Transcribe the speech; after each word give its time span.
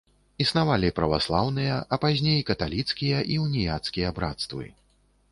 Існавалі 0.43 0.89
праваслаўныя, 0.99 1.75
а 1.97 1.99
пазней 2.05 2.39
каталіцкія 2.49 3.19
і 3.35 3.37
уніяцкія 3.43 4.09
брацтвы. 4.21 4.65